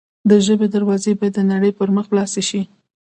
د 0.29 0.31
ژبې 0.45 0.67
دروازې 0.75 1.11
باید 1.19 1.33
د 1.37 1.39
نړۍ 1.51 1.71
پر 1.77 1.89
مخ 1.95 2.05
خلاصې 2.09 2.41
وي. 2.49 2.63